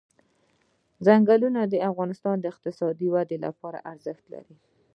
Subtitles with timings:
[1.05, 4.55] ځنګلونه د افغانستان د اقتصادي ودې لپاره ارزښت لري.